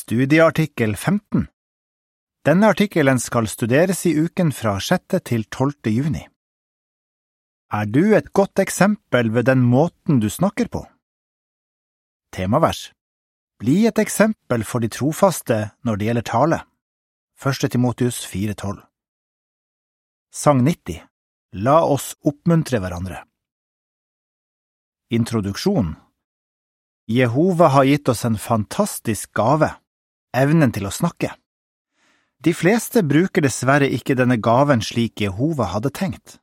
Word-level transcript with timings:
Studieartikkel 0.00 0.94
15 0.96 1.42
Denne 2.46 2.68
artikkelen 2.72 3.18
skal 3.20 3.48
studeres 3.52 4.06
i 4.08 4.14
uken 4.16 4.48
fra 4.56 4.78
6. 4.80 5.18
til 5.28 5.42
12. 5.44 5.90
juni. 5.92 6.22
Er 7.78 7.84
du 7.84 8.14
et 8.16 8.30
godt 8.32 8.62
eksempel 8.64 9.28
ved 9.34 9.44
den 9.50 9.60
måten 9.60 10.22
du 10.22 10.30
snakker 10.32 10.70
på? 10.72 10.80
Temavers 12.32 12.80
Bli 13.60 13.74
et 13.90 14.00
eksempel 14.00 14.64
for 14.64 14.80
de 14.80 14.88
trofaste 14.88 15.58
når 15.84 16.00
det 16.00 16.08
gjelder 16.08 16.26
tale. 16.30 16.60
1. 17.44 17.68
Timotius 17.76 18.22
4,12 18.30 18.80
Sang 20.32 20.64
90 20.64 21.04
La 21.66 21.76
oss 21.84 22.14
oppmuntre 22.24 22.80
hverandre 22.80 23.20
Introduksjon 25.12 25.92
Jehova 27.10 27.74
har 27.76 27.84
gitt 27.90 28.08
oss 28.08 28.24
en 28.24 28.36
fantastisk 28.38 29.32
gave, 29.34 29.74
evnen 30.36 30.72
til 30.72 30.86
å 30.88 30.94
snakke. 30.94 31.32
De 32.40 32.54
fleste 32.56 33.02
bruker 33.04 33.44
dessverre 33.44 33.88
ikke 33.92 34.16
denne 34.16 34.38
gaven 34.40 34.80
slik 34.80 35.20
Jehova 35.20 35.68
hadde 35.74 35.92
tenkt. 35.92 36.38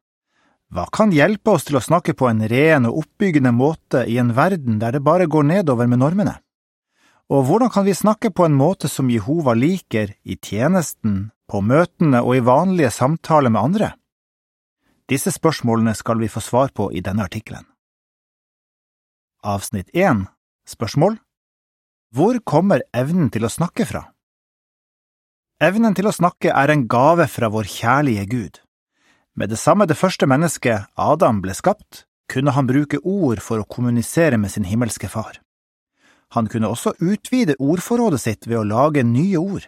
Hva 0.70 0.84
kan 0.94 1.14
hjelpe 1.16 1.56
oss 1.56 1.66
til 1.66 1.80
å 1.80 1.84
snakke 1.84 2.14
på 2.14 2.28
en 2.30 2.44
ren 2.52 2.86
og 2.90 3.00
oppbyggende 3.02 3.54
måte 3.56 4.04
i 4.06 4.18
en 4.22 4.34
verden 4.36 4.82
der 4.82 4.98
det 4.98 5.04
bare 5.06 5.30
går 5.32 5.48
nedover 5.48 5.88
med 5.88 6.04
normene? 6.04 6.36
Og 7.32 7.48
hvordan 7.48 7.72
kan 7.72 7.88
vi 7.88 7.96
snakke 7.96 8.32
på 8.32 8.46
en 8.46 8.56
måte 8.56 8.88
som 8.92 9.10
Jehova 9.12 9.56
liker 9.56 10.14
i 10.24 10.38
tjenesten, 10.38 11.32
på 11.48 11.62
møtene 11.64 12.22
og 12.24 12.36
i 12.36 12.44
vanlige 12.44 12.92
samtaler 12.92 13.52
med 13.52 13.62
andre? 13.64 13.90
Disse 15.08 15.32
spørsmålene 15.32 15.96
skal 15.96 16.20
vi 16.20 16.32
få 16.32 16.44
svar 16.44 16.72
på 16.76 16.92
i 16.92 17.04
denne 17.04 17.24
artikkelen. 17.24 17.64
Avsnitt 19.44 19.90
1 19.96 20.28
Spørsmål 20.68 21.16
Hvor 22.16 22.38
kommer 22.48 22.86
evnen 22.96 23.28
til 23.28 23.44
å 23.44 23.52
snakke 23.52 23.84
fra? 23.88 24.06
Evnen 25.60 25.96
til 25.98 26.08
å 26.08 26.14
snakke 26.16 26.54
er 26.56 26.72
en 26.72 26.86
gave 26.88 27.26
fra 27.28 27.50
vår 27.52 27.68
kjærlige 27.68 28.26
Gud. 28.32 28.60
Med 29.36 29.52
det 29.52 29.60
samme 29.60 29.88
det 29.90 29.98
første 30.00 30.30
mennesket, 30.30 30.88
Adam, 30.96 31.42
ble 31.44 31.52
skapt, 31.58 32.06
kunne 32.32 32.54
han 32.56 32.70
bruke 32.70 33.02
ord 33.04 33.42
for 33.44 33.60
å 33.60 33.68
kommunisere 33.68 34.40
med 34.40 34.54
sin 34.54 34.68
himmelske 34.70 35.12
far. 35.12 35.42
Han 36.36 36.48
kunne 36.48 36.72
også 36.72 36.96
utvide 37.00 37.60
ordforrådet 37.60 38.22
sitt 38.24 38.48
ved 38.48 38.62
å 38.62 38.68
lage 38.68 39.04
nye 39.04 39.38
ord. 39.40 39.68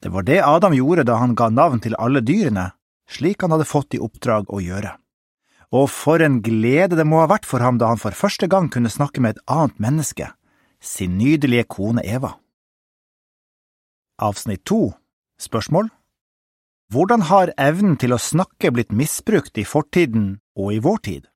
Det 0.00 0.14
var 0.14 0.26
det 0.26 0.40
Adam 0.46 0.74
gjorde 0.74 1.08
da 1.10 1.18
han 1.18 1.34
ga 1.34 1.50
navn 1.50 1.82
til 1.82 1.98
alle 1.98 2.22
dyrene, 2.22 2.70
slik 3.10 3.42
han 3.42 3.54
hadde 3.56 3.68
fått 3.68 3.98
i 3.98 4.02
oppdrag 4.02 4.50
å 4.54 4.62
gjøre 4.62 5.00
og 5.70 5.86
for 5.90 6.22
en 6.22 6.40
glede 6.42 6.98
det 6.98 7.06
må 7.06 7.20
ha 7.22 7.30
vært 7.30 7.46
for 7.46 7.62
ham 7.62 7.78
da 7.78 7.92
han 7.92 8.00
for 8.00 8.16
første 8.16 8.48
gang 8.50 8.68
kunne 8.74 8.90
snakke 8.90 9.22
med 9.22 9.36
et 9.36 9.42
annet 9.46 9.76
menneske, 9.82 10.26
sin 10.80 11.18
nydelige 11.18 11.64
kone 11.64 12.02
Eva. 12.04 12.34
Avsnitt 14.18 14.64
to 14.64 14.92
Spørsmål 15.40 15.88
Hvordan 16.92 17.22
har 17.30 17.52
evnen 17.56 17.96
til 17.96 18.12
å 18.12 18.18
snakke 18.18 18.72
blitt 18.74 18.92
misbrukt 18.92 19.58
i 19.58 19.64
fortiden 19.64 20.40
og 20.58 20.72
i 20.74 20.80
vår 20.82 20.98
tid? 21.06 21.28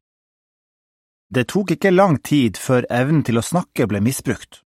Det 1.30 1.46
tok 1.52 1.76
ikke 1.76 1.94
lang 1.94 2.18
tid 2.22 2.58
før 2.58 2.86
evnen 2.90 3.22
til 3.24 3.38
å 3.38 3.44
snakke 3.44 3.86
ble 3.86 4.00
misbrukt. 4.04 4.62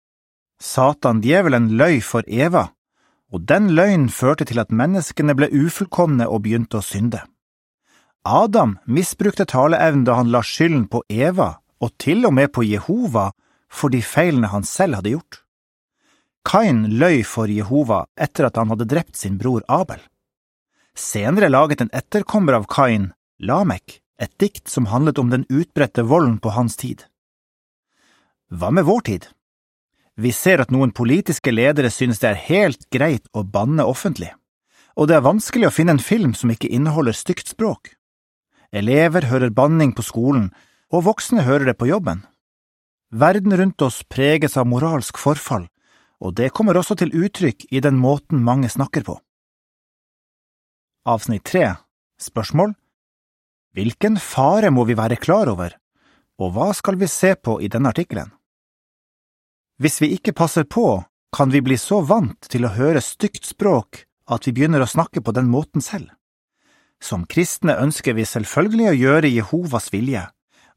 Satan 0.59 1.21
djevelen 1.21 1.73
løy 1.77 1.99
for 2.01 2.23
Eva, 2.27 2.69
og 3.31 3.43
den 3.51 3.69
løgnen 3.75 4.09
førte 4.09 4.47
til 4.47 4.61
at 4.63 4.71
menneskene 4.71 5.35
ble 5.37 5.51
ufullkomne 5.51 6.25
og 6.27 6.45
begynte 6.47 6.79
å 6.79 6.85
synde. 6.85 7.21
Adam 8.23 8.77
misbrukte 8.87 9.45
taleevnen 9.45 10.07
da 10.07 10.17
han 10.17 10.31
la 10.31 10.41
skylden 10.43 10.87
på 10.91 11.03
Eva 11.09 11.57
og 11.83 11.93
til 12.01 12.25
og 12.25 12.33
med 12.39 12.51
på 12.55 12.65
Jehova 12.65 13.29
for 13.71 13.93
de 13.93 14.01
feilene 14.01 14.49
han 14.51 14.65
selv 14.67 14.99
hadde 14.99 15.13
gjort. 15.15 15.41
Kain 16.47 16.85
løy 16.99 17.23
for 17.27 17.51
Jehova 17.51 18.05
etter 18.15 18.47
at 18.47 18.55
han 18.59 18.71
hadde 18.71 18.87
drept 18.87 19.17
sin 19.19 19.37
bror 19.37 19.65
Abel. 19.67 19.99
Senere 20.97 21.49
laget 21.51 21.83
en 21.83 21.91
etterkommer 21.93 22.55
av 22.57 22.67
Kain, 22.71 23.11
Lamek, 23.39 23.99
et 24.17 24.31
dikt 24.41 24.71
som 24.71 24.87
handlet 24.89 25.19
om 25.19 25.29
den 25.29 25.43
utbredte 25.49 26.07
volden 26.07 26.39
på 26.41 26.55
hans 26.55 26.77
tid. 26.79 27.03
Hva 28.49 28.71
med 28.71 28.87
vår 28.87 29.03
tid? 29.09 29.27
Vi 30.17 30.31
ser 30.33 30.63
at 30.63 30.71
noen 30.73 30.95
politiske 30.95 31.51
ledere 31.51 31.91
synes 31.93 32.23
det 32.23 32.31
er 32.31 32.45
helt 32.47 32.87
greit 32.89 33.27
å 33.37 33.43
banne 33.43 33.85
offentlig, 33.85 34.31
og 34.97 35.11
det 35.11 35.19
er 35.19 35.27
vanskelig 35.27 35.67
å 35.69 35.75
finne 35.75 35.93
en 35.97 36.01
film 36.01 36.33
som 36.33 36.49
ikke 36.49 36.71
inneholder 36.73 37.13
stygt 37.13 37.51
språk. 37.51 37.91
Elever 38.71 39.27
hører 39.29 39.53
banning 39.53 39.93
på 39.93 40.01
skolen, 40.07 40.49
og 40.89 41.05
voksne 41.05 41.45
hører 41.45 41.69
det 41.69 41.77
på 41.77 41.91
jobben. 41.91 42.23
Verden 43.09 43.57
rundt 43.57 43.81
oss 43.81 44.03
preges 44.03 44.57
av 44.57 44.67
moralsk 44.67 45.17
forfall, 45.17 45.67
og 46.19 46.33
det 46.35 46.49
kommer 46.51 46.75
også 46.75 46.97
til 46.99 47.13
uttrykk 47.15 47.69
i 47.71 47.79
den 47.79 47.95
måten 48.01 48.43
mange 48.43 48.67
snakker 48.69 49.05
på. 49.07 49.15
Avsnitt 51.07 51.45
tre 51.47 51.77
Spørsmål 52.19 52.73
Hvilken 53.77 54.17
fare 54.19 54.71
må 54.73 54.83
vi 54.89 54.97
være 54.97 55.19
klar 55.21 55.47
over, 55.47 55.77
og 56.41 56.51
hva 56.55 56.73
skal 56.75 56.97
vi 56.99 57.07
se 57.07 57.35
på 57.35 57.61
i 57.61 57.69
denne 57.71 57.93
artikkelen? 57.93 58.33
Hvis 59.77 60.01
vi 60.01 60.11
ikke 60.17 60.33
passer 60.33 60.65
på, 60.65 61.03
kan 61.31 61.53
vi 61.53 61.61
bli 61.61 61.77
så 61.77 62.01
vant 62.01 62.49
til 62.49 62.65
å 62.65 62.73
høre 62.73 63.03
stygt 63.05 63.45
språk 63.45 64.03
at 64.27 64.47
vi 64.47 64.55
begynner 64.57 64.83
å 64.83 64.89
snakke 64.89 65.21
på 65.21 65.31
den 65.37 65.47
måten 65.47 65.83
selv. 65.85 66.09
Som 66.99 67.27
kristne 67.29 67.77
ønsker 67.77 68.17
vi 68.17 68.25
selvfølgelig 68.25 68.89
å 68.89 68.97
gjøre 68.97 69.29
Jehovas 69.29 69.91
vilje, 69.93 70.25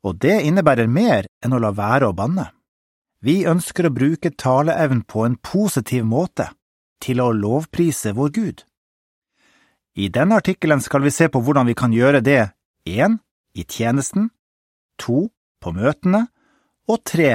og 0.06 0.18
det 0.22 0.40
innebærer 0.46 0.88
mer 0.88 1.28
enn 1.44 1.54
å 1.54 1.60
la 1.60 1.72
være 1.76 2.10
å 2.10 2.16
banne. 2.16 2.48
Vi 3.20 3.44
ønsker 3.48 3.86
å 3.86 3.92
bruke 3.92 4.32
taleevnen 4.32 5.04
på 5.04 5.26
en 5.26 5.36
positiv 5.36 6.06
måte, 6.08 6.48
til 7.00 7.20
å 7.20 7.32
lovprise 7.32 8.14
vår 8.16 8.30
Gud. 8.36 8.62
I 9.96 10.08
denne 10.08 10.38
artikkelen 10.40 10.80
skal 10.80 11.04
vi 11.04 11.12
se 11.12 11.28
på 11.28 11.40
hvordan 11.42 11.68
vi 11.68 11.76
kan 11.76 11.92
gjøre 11.92 12.22
det 12.24 12.52
én 12.88 13.18
i 13.52 13.64
tjenesten, 13.64 14.30
to 14.96 15.28
på 15.60 15.72
møtene 15.76 16.26
og 16.88 17.04
tre 17.04 17.32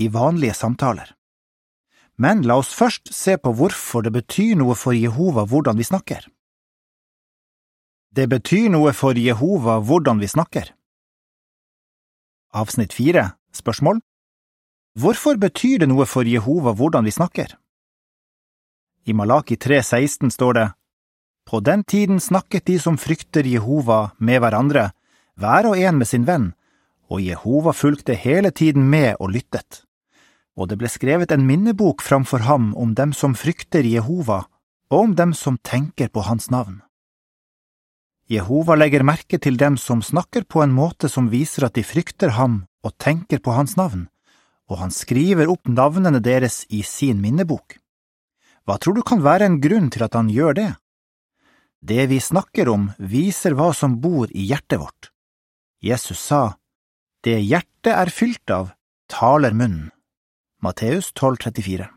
i 0.00 0.08
vanlige 0.08 0.56
samtaler. 0.56 1.14
Men 2.20 2.42
la 2.44 2.58
oss 2.60 2.72
først 2.76 3.12
se 3.14 3.36
på 3.40 3.52
hvorfor 3.56 4.04
det 4.04 4.12
betyr 4.12 4.58
noe 4.60 4.74
for 4.76 4.96
Jehova 4.96 5.46
hvordan 5.48 5.78
vi 5.78 5.86
snakker. 5.86 6.26
Det 8.10 8.26
betyr 8.28 8.68
noe 8.74 8.92
for 8.92 9.16
Jehova 9.16 9.78
hvordan 9.80 10.18
vi 10.20 10.28
snakker. 10.28 10.74
Avsnitt 12.50 12.92
fire 12.92 13.36
Spørsmål 13.54 14.00
Hvorfor 14.98 15.38
betyr 15.38 15.78
det 15.78 15.88
noe 15.90 16.02
for 16.06 16.26
Jehova 16.26 16.72
hvordan 16.74 17.06
vi 17.06 17.12
snakker? 17.14 17.54
I 19.06 19.14
Malaki 19.14 19.54
3,16 19.54 20.32
står 20.34 20.56
det 20.58 20.64
På 21.46 21.60
den 21.60 21.84
tiden 21.84 22.18
snakket 22.18 22.66
de 22.66 22.78
som 22.82 22.98
frykter 22.98 23.46
Jehova 23.46 24.10
med 24.18 24.42
hverandre, 24.42 24.90
hver 25.38 25.70
og 25.70 25.78
en 25.78 26.02
med 26.02 26.10
sin 26.10 26.26
venn, 26.26 26.50
og 27.06 27.22
Jehova 27.22 27.70
fulgte 27.70 28.18
hele 28.18 28.50
tiden 28.50 28.90
med 28.90 29.14
og 29.20 29.30
lyttet. 29.30 29.84
Og 30.58 30.68
det 30.68 30.78
ble 30.82 30.90
skrevet 30.90 31.30
en 31.30 31.46
minnebok 31.46 32.02
framfor 32.02 32.50
ham 32.50 32.74
om 32.74 32.94
dem 32.98 33.14
som 33.14 33.38
frykter 33.38 33.86
Jehova, 33.86 34.42
og 34.90 35.06
om 35.06 35.14
dem 35.14 35.32
som 35.38 35.58
tenker 35.62 36.10
på 36.10 36.26
hans 36.26 36.50
navn. 36.50 36.82
Jehova 38.30 38.76
legger 38.78 39.02
merke 39.02 39.40
til 39.42 39.56
dem 39.58 39.74
som 39.74 40.04
snakker 40.06 40.44
på 40.46 40.60
en 40.62 40.70
måte 40.70 41.08
som 41.10 41.32
viser 41.32 41.64
at 41.66 41.74
de 41.74 41.82
frykter 41.82 42.36
ham 42.36 42.60
og 42.86 42.94
tenker 43.02 43.42
på 43.42 43.56
hans 43.56 43.74
navn, 43.74 44.04
og 44.70 44.78
han 44.78 44.94
skriver 44.94 45.50
opp 45.50 45.66
navnene 45.66 46.22
deres 46.22 46.62
i 46.70 46.84
sin 46.86 47.18
minnebok. 47.24 47.80
Hva 48.62 48.78
tror 48.78 48.94
du 48.94 49.02
kan 49.02 49.24
være 49.26 49.50
en 49.50 49.58
grunn 49.58 49.90
til 49.90 50.06
at 50.06 50.14
han 50.14 50.30
gjør 50.30 50.54
det? 50.60 50.68
Det 51.82 52.06
vi 52.06 52.20
snakker 52.22 52.70
om, 52.70 52.92
viser 53.02 53.58
hva 53.58 53.72
som 53.74 53.98
bor 53.98 54.30
i 54.30 54.46
hjertet 54.46 54.78
vårt. 54.78 55.10
Jesus 55.82 56.22
sa, 56.22 56.54
Det 57.26 57.40
hjertet 57.40 57.96
er 57.96 58.14
fylt 58.14 58.50
av, 58.54 58.70
taler 59.10 59.56
munnen. 59.56 59.90
Matteus 60.62 61.10
12,34 61.18 61.88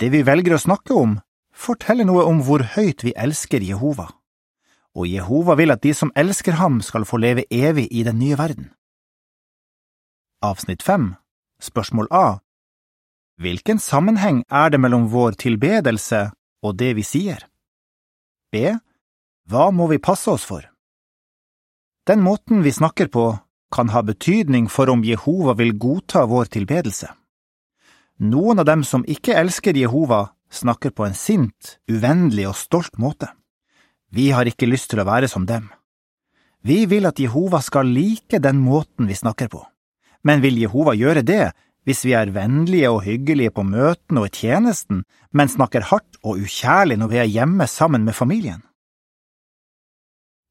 Det 0.00 0.08
vi 0.08 0.24
velger 0.24 0.56
å 0.56 0.64
snakke 0.70 0.94
om, 0.96 1.18
forteller 1.52 2.08
noe 2.08 2.24
om 2.24 2.40
hvor 2.46 2.64
høyt 2.78 3.04
vi 3.04 3.12
elsker 3.12 3.60
Jehova 3.60 4.14
og 4.96 5.08
Jehova 5.08 5.56
vil 5.60 5.74
at 5.74 5.82
de 5.84 5.92
som 5.94 6.12
elsker 6.16 6.56
ham 6.56 6.80
skal 6.80 7.04
få 7.04 7.20
leve 7.20 7.44
evig 7.52 7.86
i 7.92 8.02
den 8.06 8.18
nye 8.18 8.38
verden. 8.38 8.70
Avsnitt 10.42 10.82
5 10.82 11.14
Spørsmål 11.60 12.08
A 12.10 12.38
Hvilken 13.40 13.78
sammenheng 13.78 14.44
er 14.48 14.70
det 14.72 14.80
mellom 14.80 15.10
vår 15.12 15.36
tilbedelse 15.42 16.30
og 16.64 16.78
det 16.80 16.94
vi 16.96 17.04
sier? 17.04 17.44
B. 18.52 18.72
Hva 19.48 19.68
må 19.70 19.88
vi 19.92 20.00
passe 20.00 20.30
oss 20.32 20.46
for? 20.48 20.64
Den 22.08 22.22
måten 22.22 22.62
vi 22.64 22.72
snakker 22.72 23.08
på, 23.12 23.26
kan 23.72 23.90
ha 23.92 24.02
betydning 24.02 24.68
for 24.70 24.88
om 24.88 25.04
Jehova 25.04 25.56
vil 25.58 25.76
godta 25.76 26.24
vår 26.30 26.52
tilbedelse. 26.56 27.10
Noen 28.22 28.62
av 28.62 28.68
dem 28.68 28.84
som 28.84 29.04
ikke 29.04 29.36
elsker 29.36 29.76
Jehova, 29.76 30.30
snakker 30.48 30.94
på 30.94 31.04
en 31.04 31.16
sint, 31.18 31.76
uvennlig 31.90 32.46
og 32.48 32.56
stolt 32.56 32.96
måte. 33.02 33.28
Vi 34.16 34.30
har 34.32 34.48
ikke 34.48 34.68
lyst 34.68 34.88
til 34.88 35.02
å 35.02 35.04
være 35.04 35.28
som 35.28 35.44
dem. 35.44 35.68
Vi 36.64 36.86
vil 36.88 37.04
at 37.04 37.20
Jehova 37.20 37.60
skal 37.60 37.90
like 37.92 38.40
den 38.40 38.62
måten 38.64 39.10
vi 39.10 39.16
snakker 39.18 39.50
på, 39.52 39.60
men 40.24 40.40
vil 40.40 40.56
Jehova 40.56 40.94
gjøre 40.96 41.22
det, 41.26 41.52
hvis 41.86 42.00
vi 42.08 42.14
er 42.16 42.32
vennlige 42.34 42.88
og 42.90 43.04
hyggelige 43.04 43.52
på 43.54 43.66
møtene 43.68 44.24
og 44.24 44.30
i 44.30 44.38
tjenesten, 44.40 45.04
men 45.36 45.52
snakker 45.52 45.86
hardt 45.92 46.16
og 46.24 46.40
ukjærlig 46.40 46.96
når 46.98 47.12
vi 47.12 47.20
er 47.22 47.30
hjemme 47.30 47.68
sammen 47.70 48.08
med 48.08 48.16
familien? 48.16 48.64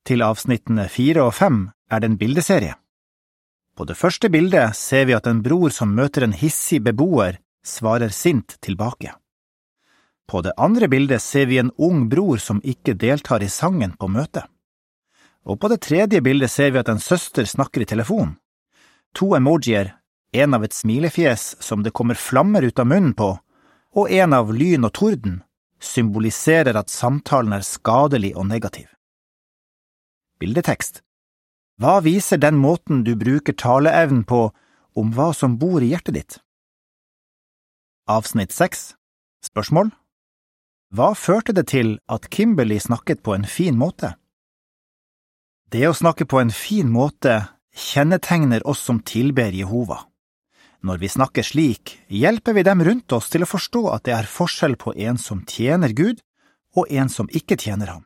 Til 0.05 0.21
avsnittene 0.21 0.85
fire 0.93 1.25
og 1.25 1.33
fem 1.33 1.65
er 1.89 2.03
det 2.03 2.11
en 2.11 2.21
bildeserie. 2.21 2.77
På 3.75 3.89
det 3.89 3.97
første 3.97 4.29
bildet 4.29 4.77
ser 4.77 5.09
vi 5.09 5.17
at 5.17 5.27
en 5.27 5.41
bror 5.43 5.73
som 5.73 5.97
møter 5.97 6.23
en 6.23 6.37
hissig 6.37 6.83
beboer, 6.85 7.41
svarer 7.65 8.13
sint 8.13 8.59
tilbake. 8.61 9.17
På 10.27 10.41
det 10.41 10.53
andre 10.57 10.87
bildet 10.87 11.21
ser 11.21 11.45
vi 11.45 11.57
en 11.57 11.71
ung 11.77 12.09
bror 12.09 12.37
som 12.41 12.61
ikke 12.63 12.95
deltar 12.97 13.43
i 13.43 13.49
sangen 13.49 13.93
på 13.97 14.09
møtet. 14.09 14.45
Og 15.45 15.59
på 15.61 15.69
det 15.69 15.83
tredje 15.85 16.21
bildet 16.25 16.49
ser 16.51 16.71
vi 16.73 16.81
at 16.81 16.89
en 16.89 17.01
søster 17.01 17.45
snakker 17.45 17.83
i 17.85 17.89
telefon. 17.89 18.35
To 19.13 19.35
emojier, 19.37 19.93
en 20.33 20.53
av 20.57 20.65
et 20.65 20.73
smilefjes 20.73 21.55
som 21.61 21.83
det 21.85 21.93
kommer 21.93 22.17
flammer 22.17 22.65
ut 22.65 22.79
av 22.81 22.89
munnen 22.89 23.13
på, 23.13 23.35
og 23.95 24.11
en 24.11 24.33
av 24.33 24.49
lyn 24.51 24.87
og 24.87 24.93
torden, 24.97 25.43
symboliserer 25.79 26.75
at 26.75 26.89
samtalen 26.89 27.53
er 27.53 27.63
skadelig 27.63 28.33
og 28.35 28.47
negativ. 28.49 28.87
Bildetekst 30.41 31.03
Hva 31.79 31.99
viser 32.03 32.41
den 32.41 32.57
måten 32.59 33.03
du 33.05 33.13
bruker 33.15 33.53
taleevnen 33.53 34.25
på 34.27 34.49
om 34.95 35.13
hva 35.15 35.29
som 35.35 35.59
bor 35.61 35.83
i 35.83 35.93
hjertet 35.93 36.17
ditt? 36.17 36.39
Avsnitt 38.09 38.51
seks 38.55 38.95
Spørsmål 39.45 39.93
hva 40.93 41.13
førte 41.17 41.53
det 41.55 41.67
til 41.71 41.97
at 42.11 42.27
Kimberley 42.29 42.79
snakket 42.79 43.23
på 43.23 43.33
en 43.35 43.45
fin 43.49 43.77
måte? 43.77 44.13
Det 45.71 45.87
å 45.87 45.95
snakke 45.97 46.27
på 46.29 46.39
en 46.39 46.53
fin 46.53 46.91
måte 46.91 47.39
kjennetegner 47.75 48.65
oss 48.67 48.83
som 48.85 49.01
tilber 49.01 49.51
Jehova. 49.51 50.05
Når 50.85 51.01
vi 51.01 51.09
snakker 51.09 51.43
slik, 51.43 51.95
hjelper 52.07 52.53
vi 52.53 52.63
dem 52.63 52.83
rundt 52.85 53.11
oss 53.17 53.31
til 53.33 53.43
å 53.43 53.49
forstå 53.49 53.81
at 53.95 54.05
det 54.05 54.13
er 54.13 54.29
forskjell 54.29 54.77
på 54.77 54.93
en 55.07 55.17
som 55.17 55.41
tjener 55.49 55.95
Gud, 55.97 56.21
og 56.77 56.91
en 56.91 57.09
som 57.09 57.29
ikke 57.31 57.57
tjener 57.57 57.89
ham. 57.89 58.03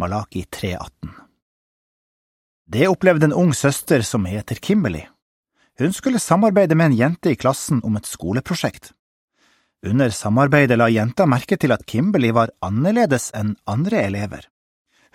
Malaki 0.00 0.42
3,18 0.50 1.12
Det 2.66 2.88
opplevde 2.88 3.28
en 3.28 3.36
ung 3.36 3.54
søster 3.54 4.02
som 4.02 4.26
heter 4.26 4.58
Kimberley. 4.58 5.06
Hun 5.78 5.92
skulle 5.92 6.18
samarbeide 6.18 6.74
med 6.74 6.90
en 6.90 6.98
jente 6.98 7.30
i 7.30 7.38
klassen 7.38 7.80
om 7.84 7.96
et 7.96 8.08
skoleprosjekt. 8.08 8.90
Under 9.86 10.10
samarbeidet 10.12 10.76
la 10.76 10.90
jenta 10.92 11.24
merke 11.24 11.56
til 11.56 11.72
at 11.72 11.86
Kimberley 11.88 12.34
var 12.36 12.52
annerledes 12.60 13.30
enn 13.36 13.54
andre 13.64 14.02
elever. 14.04 14.44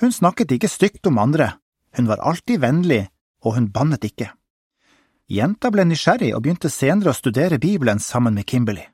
Hun 0.01 0.12
snakket 0.12 0.56
ikke 0.56 0.71
stygt 0.71 1.06
om 1.07 1.19
andre, 1.21 1.51
hun 1.95 2.09
var 2.09 2.23
alltid 2.25 2.59
vennlig, 2.63 3.06
og 3.45 3.56
hun 3.56 3.69
bannet 3.71 4.03
ikke. 4.09 4.31
Jenta 5.29 5.71
ble 5.73 5.85
nysgjerrig 5.85 6.33
og 6.35 6.44
begynte 6.45 6.69
senere 6.69 7.13
å 7.13 7.17
studere 7.17 7.62
Bibelen 7.62 8.01
sammen 8.01 8.33
med 8.33 8.45
Kimberley. 8.50 8.89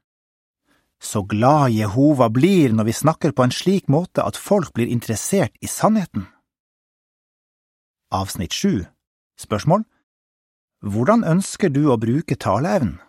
Så 1.02 1.24
glad 1.26 1.72
Jehova 1.74 2.28
blir 2.30 2.76
når 2.76 2.92
vi 2.92 2.94
snakker 2.94 3.32
på 3.34 3.48
en 3.48 3.56
slik 3.56 3.88
måte 3.90 4.22
at 4.24 4.38
folk 4.38 4.74
blir 4.76 4.92
interessert 4.92 5.56
i 5.64 5.68
sannheten. 5.68 6.28
Avsnitt 8.12 8.54
7 8.54 8.86
Spørsmål 9.40 9.88
Hvordan 10.84 11.24
ønsker 11.26 11.72
du 11.74 11.88
å 11.90 11.98
bruke 11.98 12.36
taleevnen? 12.36 13.00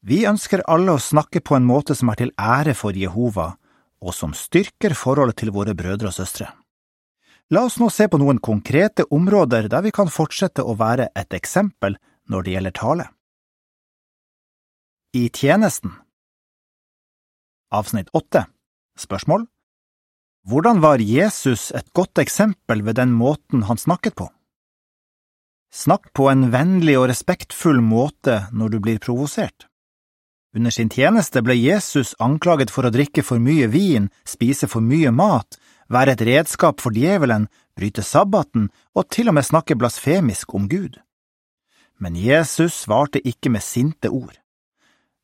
Vi 0.00 0.22
ønsker 0.24 0.62
alle 0.64 0.94
å 0.96 1.02
snakke 1.02 1.42
på 1.44 1.58
en 1.58 1.66
måte 1.68 1.94
som 1.96 2.08
er 2.08 2.20
til 2.22 2.32
ære 2.40 2.72
for 2.76 2.96
Jehova, 2.96 3.52
og 4.00 4.16
som 4.16 4.32
styrker 4.32 4.96
forholdet 4.96 5.42
til 5.42 5.52
våre 5.52 5.74
brødre 5.76 6.08
og 6.08 6.16
søstre. 6.16 6.48
La 7.52 7.66
oss 7.66 7.76
nå 7.82 7.90
se 7.92 8.06
på 8.08 8.20
noen 8.22 8.38
konkrete 8.40 9.04
områder 9.12 9.68
der 9.68 9.84
vi 9.84 9.92
kan 9.92 10.08
fortsette 10.08 10.64
å 10.64 10.76
være 10.78 11.10
et 11.18 11.34
eksempel 11.36 11.98
når 12.30 12.46
det 12.46 12.54
gjelder 12.54 12.76
tale. 12.78 13.06
I 15.12 15.26
tjenesten 15.34 15.96
Avsnitt 17.74 18.08
8 18.14 18.44
Spørsmål 19.02 19.48
Hvordan 20.46 20.80
var 20.80 21.02
Jesus 21.02 21.72
et 21.76 21.90
godt 21.92 22.22
eksempel 22.22 22.84
ved 22.86 22.96
den 22.96 23.10
måten 23.12 23.66
han 23.68 23.78
snakket 23.82 24.16
på? 24.16 24.30
Snakk 25.74 26.08
på 26.14 26.30
en 26.30 26.48
vennlig 26.54 26.96
og 26.98 27.10
respektfull 27.10 27.82
måte 27.84 28.46
når 28.54 28.72
du 28.72 28.78
blir 28.86 29.02
provosert. 29.02 29.69
Under 30.54 30.70
sin 30.70 30.88
tjeneste 30.90 31.42
ble 31.46 31.54
Jesus 31.54 32.16
anklaget 32.18 32.72
for 32.74 32.86
å 32.86 32.90
drikke 32.90 33.22
for 33.22 33.38
mye 33.38 33.68
vin, 33.70 34.08
spise 34.26 34.66
for 34.66 34.82
mye 34.82 35.12
mat, 35.14 35.58
være 35.86 36.16
et 36.16 36.24
redskap 36.26 36.82
for 36.82 36.94
djevelen, 36.94 37.46
bryte 37.78 38.02
sabbaten 38.02 38.66
og 38.94 39.06
til 39.14 39.30
og 39.30 39.38
med 39.38 39.46
snakke 39.46 39.76
blasfemisk 39.78 40.54
om 40.58 40.66
Gud. 40.70 40.98
Men 42.02 42.16
Jesus 42.18 42.82
svarte 42.82 43.22
ikke 43.22 43.52
med 43.54 43.62
sinte 43.62 44.10
ord. 44.10 44.34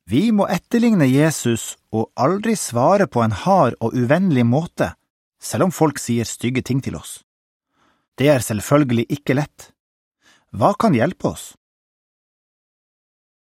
Vi 0.07 0.29
må 0.31 0.47
etterligne 0.47 1.09
Jesus 1.09 1.75
og 1.91 2.13
aldri 2.15 2.55
svare 2.55 3.09
på 3.11 3.19
en 3.25 3.35
hard 3.35 3.75
og 3.83 3.97
uvennlig 3.97 4.45
måte, 4.47 4.93
selv 5.43 5.67
om 5.67 5.73
folk 5.75 5.99
sier 5.99 6.23
stygge 6.23 6.63
ting 6.63 6.79
til 6.79 6.95
oss. 6.95 7.19
Det 8.15 8.31
er 8.31 8.39
selvfølgelig 8.39 9.09
ikke 9.11 9.35
lett. 9.35 9.73
Hva 10.55 10.71
kan 10.79 10.95
hjelpe 10.95 11.33
oss? 11.35 11.51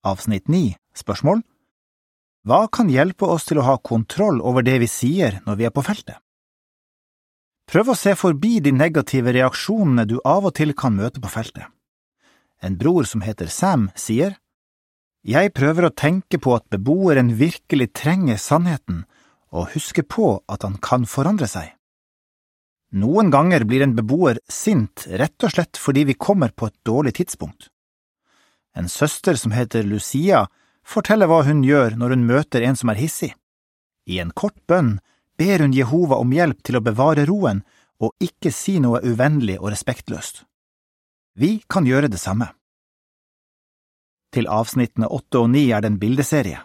Avsnitt 0.04 0.52
9 0.52 0.76
Spørsmål 0.96 1.40
hva 2.48 2.66
kan 2.72 2.88
hjelpe 2.88 3.28
oss 3.28 3.44
til 3.48 3.60
å 3.60 3.66
ha 3.66 3.76
kontroll 3.84 4.40
over 4.40 4.64
det 4.64 4.78
vi 4.81 4.88
sier 4.88 5.40
når 5.46 5.58
vi 5.60 5.66
er 5.69 5.75
på 5.75 5.84
feltet? 5.84 6.16
Prøv 7.70 7.92
å 7.92 7.98
se 7.98 8.16
forbi 8.19 8.58
de 8.64 8.72
negative 8.75 9.34
reaksjonene 9.37 10.06
du 10.08 10.16
av 10.26 10.48
og 10.48 10.56
til 10.58 10.72
kan 10.75 10.96
møte 10.96 11.20
på 11.22 11.31
feltet. 11.31 11.69
En 12.60 12.76
bror 12.81 13.06
som 13.06 13.22
heter 13.22 13.46
Sam, 13.46 13.90
sier 13.94 14.38
Jeg 15.22 15.52
prøver 15.54 15.87
å 15.87 15.94
tenke 15.94 16.40
på 16.40 16.56
at 16.56 16.66
beboeren 16.72 17.37
virkelig 17.37 17.92
trenger 17.94 18.40
sannheten, 18.40 19.04
og 19.52 19.70
huske 19.75 20.02
på 20.02 20.40
at 20.48 20.64
han 20.66 20.78
kan 20.82 21.04
forandre 21.06 21.46
seg. 21.50 21.76
Noen 22.90 23.31
ganger 23.31 23.64
blir 23.69 23.84
en 23.84 23.94
beboer 23.94 24.40
sint 24.50 25.06
rett 25.06 25.44
og 25.46 25.52
slett 25.54 25.78
fordi 25.78 26.08
vi 26.08 26.19
kommer 26.19 26.50
på 26.50 26.66
et 26.66 26.78
dårlig 26.87 27.14
tidspunkt. 27.20 27.69
En 28.75 28.88
søster 28.88 29.38
som 29.38 29.54
heter 29.54 29.87
Lucia, 29.87 30.48
forteller 30.90 31.31
hva 31.31 31.42
hun 31.46 31.62
gjør 31.64 31.96
når 32.00 32.16
hun 32.16 32.26
møter 32.26 32.66
en 32.66 32.78
som 32.78 32.92
er 32.92 33.00
hissig. 33.00 33.32
I 34.10 34.19
en 34.22 34.32
kort 34.34 34.58
bønn 34.66 34.98
ber 35.38 35.62
hun 35.62 35.75
Jehova 35.76 36.19
om 36.20 36.32
hjelp 36.34 36.62
til 36.66 36.78
å 36.78 36.84
bevare 36.84 37.26
roen 37.28 37.62
og 38.00 38.14
ikke 38.25 38.52
si 38.52 38.78
noe 38.82 39.02
uvennlig 39.04 39.58
og 39.60 39.70
respektløst. 39.75 40.44
Vi 41.37 41.60
kan 41.70 41.87
gjøre 41.87 42.10
det 42.12 42.20
samme. 42.20 42.50
Til 44.34 44.48
avsnittene 44.50 45.10
åtte 45.10 45.42
og 45.42 45.50
ni 45.52 45.69
er 45.75 45.82
det 45.82 45.92
en 45.92 46.00
bildeserie. 46.00 46.60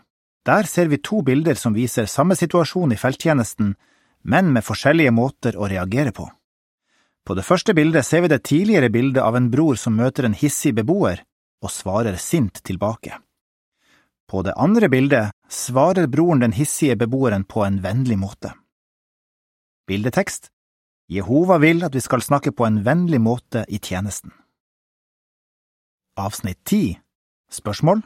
Der 0.46 0.68
ser 0.70 0.90
vi 0.92 1.02
to 1.02 1.24
bilder 1.26 1.58
som 1.58 1.74
viser 1.74 2.06
samme 2.06 2.38
situasjon 2.38 2.94
i 2.94 3.00
felttjenesten, 3.02 3.74
men 4.30 4.52
med 4.54 4.66
forskjellige 4.66 5.14
måter 5.14 5.58
å 5.58 5.70
reagere 5.70 6.14
på. 6.14 6.28
På 7.26 7.34
det 7.34 7.46
første 7.46 7.74
bildet 7.74 8.06
ser 8.06 8.22
vi 8.22 8.30
det 8.30 8.44
tidligere 8.46 8.92
bildet 8.94 9.24
av 9.24 9.38
en 9.38 9.50
bror 9.50 9.80
som 9.82 9.98
møter 9.98 10.28
en 10.28 10.38
hissig 10.38 10.76
beboer 10.78 11.24
og 11.66 11.74
svarer 11.74 12.20
sint 12.22 12.62
tilbake. 12.62 13.18
På 14.28 14.42
det 14.42 14.54
andre 14.58 14.90
bildet 14.90 15.32
svarer 15.50 16.08
broren 16.08 16.42
den 16.42 16.56
hissige 16.58 16.96
beboeren 16.96 17.46
på 17.46 17.64
en 17.66 17.82
vennlig 17.84 18.18
måte. 18.18 18.54
Bildetekst 19.88 20.50
Jehova 21.08 21.60
vil 21.62 21.84
at 21.86 21.94
vi 21.94 22.02
skal 22.02 22.24
snakke 22.26 22.52
på 22.52 22.66
en 22.66 22.82
vennlig 22.86 23.22
måte 23.22 23.66
i 23.70 23.78
tjenesten. 23.78 24.34
Avsnitt 26.18 26.64
10 26.66 26.98
Spørsmål 27.52 28.02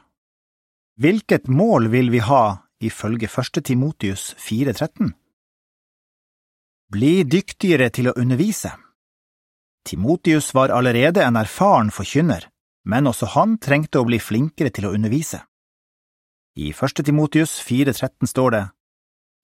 Hvilket 0.99 1.47
mål 1.47 1.88
vil 1.93 2.11
vi 2.11 2.19
ha 2.19 2.59
ifølge 2.83 3.29
første 3.31 3.61
Timotius 3.61 4.33
4.13? 4.35 5.13
Bli 6.91 7.23
dyktigere 7.23 7.88
til 7.93 8.09
å 8.09 8.15
undervise. 8.19 8.73
Timotius 9.88 10.51
var 10.57 10.73
allerede 10.75 11.23
en 11.23 11.38
erfaren 11.39 11.91
forkynner, 11.93 12.49
men 12.83 13.07
også 13.07 13.29
han 13.38 13.55
trengte 13.63 14.01
å 14.01 14.07
bli 14.09 14.19
flinkere 14.19 14.73
til 14.75 14.89
å 14.89 14.93
undervise. 14.97 15.39
I 16.57 16.71
første 16.73 17.03
Timotius 17.05 17.59
4.13 17.61 18.29
står 18.31 18.51
det, 18.55 18.65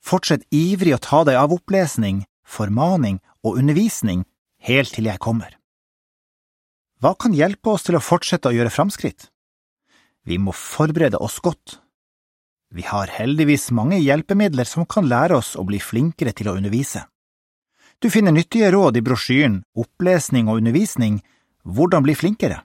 Fortsett 0.06 0.46
ivrig 0.54 0.94
å 0.94 1.02
ta 1.02 1.24
deg 1.26 1.38
av 1.40 1.54
opplesning, 1.54 2.26
formaning 2.46 3.20
og 3.42 3.58
undervisning 3.58 4.26
helt 4.62 4.94
til 4.94 5.10
jeg 5.10 5.22
kommer. 5.22 5.56
Hva 7.02 7.16
kan 7.18 7.34
hjelpe 7.34 7.74
oss 7.74 7.86
til 7.88 7.98
å 7.98 8.04
fortsette 8.04 8.50
å 8.50 8.54
gjøre 8.54 8.74
framskritt? 8.74 9.30
Vi 10.26 10.38
må 10.42 10.54
forberede 10.54 11.18
oss 11.22 11.40
godt. 11.42 11.80
Vi 12.74 12.86
har 12.86 13.12
heldigvis 13.14 13.70
mange 13.72 14.00
hjelpemidler 14.02 14.66
som 14.70 14.86
kan 14.90 15.10
lære 15.10 15.38
oss 15.38 15.54
å 15.58 15.66
bli 15.66 15.80
flinkere 15.82 16.34
til 16.34 16.50
å 16.50 16.56
undervise. 16.58 17.06
Du 18.02 18.10
finner 18.12 18.34
nyttige 18.36 18.72
råd 18.74 18.98
i 18.98 19.04
brosjyren 19.06 19.62
Opplesning 19.78 20.50
og 20.50 20.60
undervisning 20.60 21.22
Hvordan 21.64 22.04
bli 22.06 22.14
flinkere. 22.18 22.62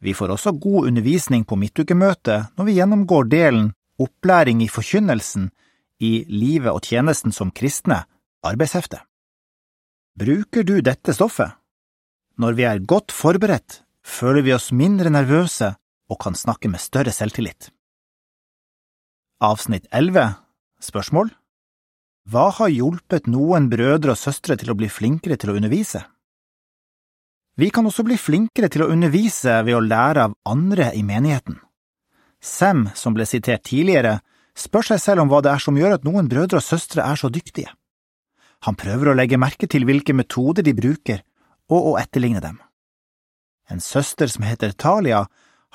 Vi 0.00 0.14
får 0.16 0.32
også 0.32 0.52
god 0.56 0.88
undervisning 0.88 1.44
på 1.44 1.58
midtukemøtet 1.60 2.56
når 2.56 2.68
vi 2.68 2.78
gjennomgår 2.78 3.28
delen 3.28 3.70
Opplæring 4.00 4.62
i 4.64 4.68
forkynnelsen 4.72 5.50
i 6.00 6.24
livet 6.24 6.72
og 6.72 6.86
tjenesten 6.88 7.34
som 7.36 7.50
kristne, 7.52 7.98
arbeidshefte. 8.40 9.02
Bruker 10.16 10.64
du 10.64 10.80
dette 10.80 11.12
stoffet? 11.12 11.52
Når 12.40 12.56
vi 12.56 12.64
er 12.64 12.80
godt 12.80 13.12
forberedt, 13.12 13.82
føler 14.00 14.46
vi 14.46 14.54
oss 14.56 14.70
mindre 14.72 15.12
nervøse 15.12 15.74
og 16.08 16.18
kan 16.24 16.34
snakke 16.34 16.70
med 16.72 16.80
større 16.80 17.12
selvtillit. 17.12 17.68
Avsnitt 19.44 19.86
11 19.92 20.32
Spørsmål 20.80 21.34
Hva 22.32 22.48
har 22.56 22.72
hjulpet 22.72 23.28
noen 23.28 23.68
brødre 23.68 24.16
og 24.16 24.20
søstre 24.20 24.56
til 24.56 24.72
å 24.72 24.78
bli 24.80 24.88
flinkere 24.88 25.36
til 25.36 25.52
å 25.52 25.58
undervise? 25.60 26.06
Vi 27.60 27.68
kan 27.70 27.84
også 27.84 28.06
bli 28.06 28.16
flinkere 28.16 28.70
til 28.72 28.86
å 28.86 28.88
undervise 28.88 29.58
ved 29.66 29.76
å 29.76 29.82
lære 29.84 30.22
av 30.30 30.36
andre 30.48 30.94
i 30.96 31.02
menigheten. 31.04 31.58
Sem, 32.40 32.86
som 32.96 33.12
ble 33.12 33.26
sitert 33.28 33.66
tidligere, 33.68 34.20
spør 34.56 34.86
seg 34.92 35.00
selv 35.02 35.24
om 35.24 35.28
hva 35.28 35.42
det 35.44 35.50
er 35.52 35.60
som 35.60 35.76
gjør 35.76 35.98
at 35.98 36.06
noen 36.06 36.30
brødre 36.30 36.62
og 36.62 36.64
søstre 36.64 37.04
er 37.04 37.20
så 37.20 37.28
dyktige. 37.28 37.68
Han 38.64 38.78
prøver 38.80 39.10
å 39.10 39.16
legge 39.18 39.40
merke 39.40 39.68
til 39.68 39.84
hvilke 39.88 40.14
metoder 40.16 40.64
de 40.64 40.72
bruker, 40.76 41.20
og 41.68 41.90
å 41.90 41.96
etterligne 42.00 42.40
dem. 42.40 42.56
En 43.68 43.82
søster 43.84 44.30
som 44.32 44.46
heter 44.46 44.72
Talia, 44.72 45.26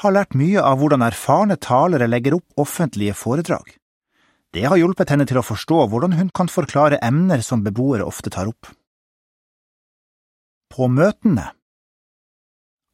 har 0.01 0.11
lært 0.15 0.33
mye 0.35 0.63
av 0.65 0.81
hvordan 0.81 1.05
erfarne 1.05 1.55
talere 1.61 2.07
legger 2.09 2.39
opp 2.39 2.63
offentlige 2.65 3.13
foredrag. 3.15 3.75
Det 4.51 4.65
har 4.65 4.79
hjulpet 4.81 5.13
henne 5.13 5.27
til 5.29 5.37
å 5.39 5.45
forstå 5.45 5.85
hvordan 5.91 6.17
hun 6.17 6.33
kan 6.35 6.49
forklare 6.51 6.99
emner 7.05 7.45
som 7.45 7.61
beboere 7.63 8.07
ofte 8.07 8.33
tar 8.33 8.49
opp. 8.49 8.73
På 10.73 10.89
møtene 10.91 11.51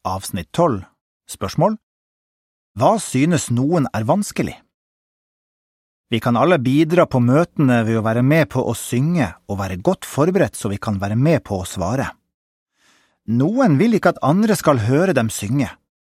Avsnitt 0.02 0.48
12 0.50 0.80
Spørsmål 1.30 1.76
Hva 2.74 2.96
synes 2.98 3.52
noen 3.54 3.84
er 3.94 4.02
vanskelig? 4.02 4.56
Vi 6.10 6.18
kan 6.18 6.34
alle 6.34 6.58
bidra 6.58 7.04
på 7.06 7.20
møtene 7.22 7.76
ved 7.86 8.00
å 8.00 8.02
være 8.02 8.24
med 8.26 8.48
på 8.50 8.64
å 8.66 8.74
synge 8.74 9.28
og 9.46 9.60
være 9.60 9.78
godt 9.78 10.02
forberedt 10.02 10.58
så 10.58 10.72
vi 10.72 10.80
kan 10.82 10.98
være 10.98 11.14
med 11.14 11.44
på 11.46 11.60
å 11.62 11.68
svare. 11.68 12.08
Noen 13.30 13.78
vil 13.78 13.94
ikke 13.94 14.16
at 14.16 14.20
andre 14.26 14.58
skal 14.58 14.82
høre 14.82 15.14
dem 15.14 15.30
synge, 15.30 15.70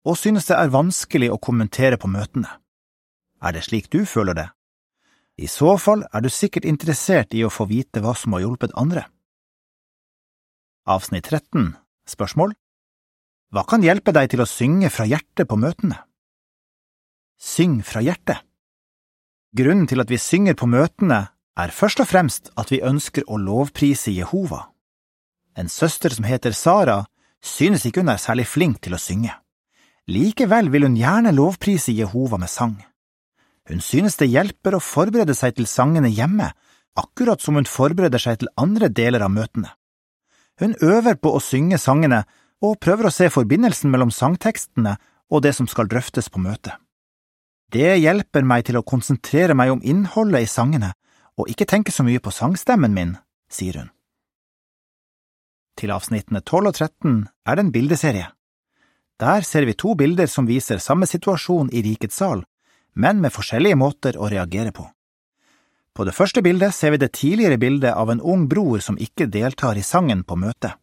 og 0.07 0.15
synes 0.21 0.47
det 0.47 0.61
er 0.61 0.71
vanskelig 0.71 1.33
å 1.35 1.43
kommentere 1.43 1.99
på 1.99 2.07
møtene. 2.07 2.55
Er 3.43 3.59
det 3.59 3.67
slik 3.67 3.91
du 3.91 4.05
føler 4.07 4.39
det? 4.39 4.49
I 5.43 5.51
så 5.51 5.75
fall 5.75 6.07
er 6.07 6.23
du 6.23 6.31
sikkert 6.31 6.71
interessert 6.71 7.35
i 7.35 7.43
å 7.43 7.51
få 7.51 7.67
vite 7.67 7.99
hva 7.99 8.15
som 8.15 8.39
har 8.39 8.47
hjulpet 8.47 8.79
andre. 8.79 9.09
Avsnitt 10.87 11.27
13 11.27 11.73
Spørsmål 12.07 12.55
Hva 13.53 13.67
kan 13.69 13.85
hjelpe 13.85 14.15
deg 14.17 14.31
til 14.33 14.41
å 14.41 14.49
synge 14.49 14.89
fra 14.89 15.05
hjertet 15.05 15.45
på 15.49 15.59
møtene? 15.61 15.99
Syng 17.37 17.83
fra 17.85 18.01
hjertet. 18.01 18.41
Grunnen 19.53 19.85
til 19.91 20.01
at 20.01 20.09
vi 20.09 20.17
synger 20.17 20.57
på 20.57 20.69
møtene, 20.73 21.27
er 21.61 21.75
først 21.77 22.01
og 22.01 22.09
fremst 22.09 22.49
at 22.57 22.71
vi 22.73 22.81
ønsker 22.81 23.27
å 23.29 23.37
lovprise 23.37 24.15
Jehova. 24.15 24.71
En 25.53 25.69
søster 25.69 26.15
som 26.17 26.25
heter 26.25 26.57
Sara, 26.57 27.03
synes 27.45 27.85
ikke 27.85 28.01
hun 28.01 28.15
er 28.15 28.23
særlig 28.23 28.47
flink 28.49 28.81
til 28.81 28.97
å 28.97 29.03
synge. 29.03 29.35
Likevel 30.09 30.71
vil 30.73 30.89
hun 30.89 30.97
gjerne 30.97 31.35
lovprise 31.37 31.93
Jehova 31.93 32.41
med 32.41 32.49
sang. 32.49 32.79
Hun 33.69 33.85
synes 33.85 34.17
det 34.17 34.33
hjelper 34.33 34.79
å 34.79 34.83
forberede 34.83 35.37
seg 35.37 35.59
til 35.59 35.69
sangene 35.69 36.09
hjemme, 36.09 36.49
akkurat 36.97 37.45
som 37.45 37.61
hun 37.61 37.69
forbereder 37.69 38.23
seg 38.23 38.41
til 38.41 38.51
andre 38.57 38.89
deler 38.89 39.29
av 39.29 39.37
møtene. 39.37 39.77
Hun 40.57 40.73
øver 40.81 41.21
på 41.21 41.37
å 41.37 41.45
synge 41.45 41.77
sangene 41.77 42.25
og 42.63 42.79
prøver 42.81 43.09
å 43.09 43.15
se 43.15 43.29
forbindelsen 43.33 43.91
mellom 43.91 44.13
sangtekstene 44.15 44.97
og 45.33 45.43
det 45.43 45.55
som 45.57 45.69
skal 45.71 45.91
drøftes 45.91 46.31
på 46.31 46.43
møtet. 46.43 46.77
Det 47.73 47.97
hjelper 47.99 48.45
meg 48.45 48.67
til 48.69 48.79
å 48.79 48.85
konsentrere 48.85 49.57
meg 49.57 49.73
om 49.73 49.81
innholdet 49.83 50.45
i 50.45 50.51
sangene 50.51 50.93
og 51.41 51.49
ikke 51.49 51.67
tenke 51.69 51.93
så 51.95 52.05
mye 52.05 52.21
på 52.21 52.33
sangstemmen 52.35 52.93
min, 52.93 53.17
sier 53.49 53.81
hun. 53.81 53.91
Til 55.81 55.93
avsnittene 55.95 56.43
12 56.45 56.69
og 56.69 56.75
13 56.77 57.15
er 57.49 57.57
det 57.57 57.65
en 57.65 57.73
bildeserie. 57.73 58.27
Der 59.23 59.47
ser 59.49 59.65
vi 59.65 59.77
to 59.79 59.95
bilder 59.97 60.29
som 60.29 60.49
viser 60.51 60.83
samme 60.83 61.09
situasjon 61.09 61.71
i 61.73 61.81
Rikets 61.87 62.19
sal, 62.21 62.45
men 62.93 63.23
med 63.25 63.33
forskjellige 63.33 63.79
måter 63.81 64.19
å 64.21 64.29
reagere 64.29 64.75
på. 64.77 64.85
På 65.97 66.05
det 66.09 66.15
første 66.17 66.43
bildet 66.45 66.75
ser 66.77 66.93
vi 66.93 67.01
det 67.01 67.13
tidligere 67.17 67.61
bildet 67.61 67.97
av 67.97 68.11
en 68.13 68.21
ung 68.21 68.47
bror 68.49 68.81
som 68.85 68.99
ikke 69.01 69.31
deltar 69.33 69.81
i 69.81 69.85
sangen 69.85 70.25
på 70.25 70.37
møtet. 70.37 70.77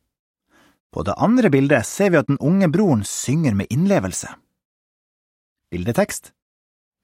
På 0.90 1.06
det 1.06 1.18
andre 1.18 1.52
bildet 1.54 1.86
ser 1.86 2.12
vi 2.14 2.20
at 2.22 2.28
den 2.30 2.42
unge 2.42 2.70
broren 2.72 3.06
synger 3.06 3.54
med 3.56 3.70
innlevelse. 3.70 4.32
Bildetekst 5.70 6.34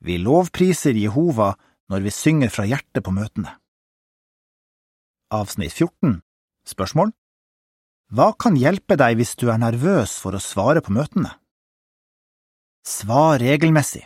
vi 0.05 0.17
lovpriser 0.21 0.93
Jehova 0.93 1.55
når 1.89 2.03
vi 2.05 2.11
synger 2.13 2.51
fra 2.53 2.65
hjertet 2.69 3.03
på 3.05 3.13
møtene. 3.15 3.55
Avsnitt 5.33 5.73
14 5.73 6.19
Spørsmål 6.69 7.13
Hva 8.13 8.31
kan 8.37 8.57
hjelpe 8.59 8.97
deg 9.01 9.17
hvis 9.19 9.35
du 9.39 9.47
er 9.49 9.61
nervøs 9.61 10.17
for 10.21 10.37
å 10.37 10.43
svare 10.43 10.83
på 10.85 10.93
møtene? 10.93 11.31
Svar 12.85 13.39
regelmessig. 13.41 14.03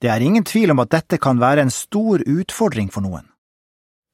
Det 0.00 0.08
er 0.08 0.24
ingen 0.24 0.44
tvil 0.44 0.72
om 0.72 0.80
at 0.80 0.92
dette 0.92 1.20
kan 1.20 1.40
være 1.40 1.66
en 1.66 1.72
stor 1.72 2.24
utfordring 2.24 2.88
for 2.92 3.04
noen. 3.04 3.28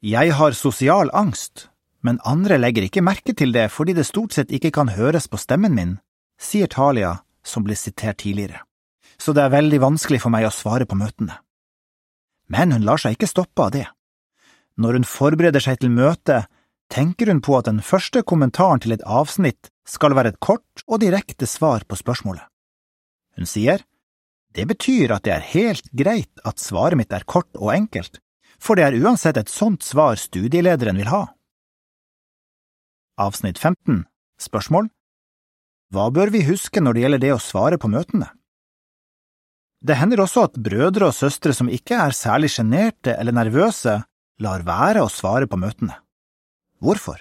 Jeg 0.03 0.35
har 0.35 0.57
sosial 0.59 1.11
angst, 1.15 1.69
men 2.01 2.23
andre 2.25 2.59
legger 2.59 2.87
ikke 2.87 3.05
merke 3.05 3.35
til 3.37 3.53
det 3.53 3.69
fordi 3.75 3.97
det 3.97 4.09
stort 4.09 4.37
sett 4.37 4.53
ikke 4.53 4.73
kan 4.75 4.95
høres 4.97 5.29
på 5.29 5.41
stemmen 5.41 5.77
min, 5.77 5.95
sier 6.41 6.71
Talia, 6.71 7.21
som 7.45 7.65
ble 7.65 7.77
sitert 7.77 8.23
tidligere 8.25 8.65
så 9.21 9.35
det 9.37 9.45
er 9.45 9.55
veldig 9.55 9.81
vanskelig 9.83 10.23
for 10.23 10.33
meg 10.33 10.47
å 10.49 10.55
svare 10.55 10.87
på 10.89 10.99
møtene. 10.99 11.37
Men 12.51 12.73
hun 12.75 12.87
lar 12.87 13.01
seg 13.01 13.17
ikke 13.17 13.31
stoppe 13.31 13.67
av 13.67 13.75
det. 13.77 13.87
Når 14.81 14.99
hun 14.99 15.07
forbereder 15.07 15.63
seg 15.63 15.81
til 15.83 15.93
møtet, 15.93 16.49
tenker 16.91 17.31
hun 17.31 17.43
på 17.45 17.59
at 17.59 17.69
den 17.69 17.83
første 17.85 18.25
kommentaren 18.27 18.83
til 18.83 18.97
et 18.97 19.05
avsnitt 19.07 19.71
skal 19.87 20.17
være 20.17 20.33
et 20.33 20.41
kort 20.43 20.85
og 20.89 21.03
direkte 21.05 21.47
svar 21.47 21.85
på 21.87 21.99
spørsmålet. 22.01 22.43
Hun 23.39 23.47
sier, 23.47 23.85
det 24.57 24.67
betyr 24.67 25.15
at 25.15 25.27
det 25.27 25.37
er 25.37 25.51
helt 25.53 25.87
greit 25.95 26.43
at 26.49 26.63
svaret 26.63 26.99
mitt 26.99 27.13
er 27.15 27.29
kort 27.29 27.53
og 27.61 27.71
enkelt, 27.77 28.19
for 28.59 28.77
det 28.77 28.89
er 28.89 28.99
uansett 28.99 29.39
et 29.39 29.53
sånt 29.53 29.85
svar 29.87 30.19
studielederen 30.19 30.99
vil 30.99 31.13
ha. 31.13 31.23
Avsnitt 33.21 33.59
15 33.59 34.05
Spørsmål 34.41 34.89
Hva 35.93 36.07
bør 36.15 36.33
vi 36.33 36.41
huske 36.47 36.81
når 36.81 36.97
det 36.97 37.03
gjelder 37.05 37.23
det 37.25 37.33
å 37.35 37.43
svare 37.43 37.77
på 37.81 37.91
møtene? 37.93 38.31
Det 39.85 39.97
hender 39.97 40.23
også 40.25 40.47
at 40.49 40.61
brødre 40.61 41.11
og 41.11 41.17
søstre 41.17 41.53
som 41.57 41.69
ikke 41.73 41.99
er 42.01 42.17
særlig 42.17 42.53
sjenerte 42.55 43.15
eller 43.17 43.37
nervøse, 43.37 43.99
lar 44.41 44.65
være 44.65 45.05
å 45.05 45.13
svare 45.13 45.49
på 45.49 45.61
møtene. 45.61 45.97
Hvorfor? 46.81 47.21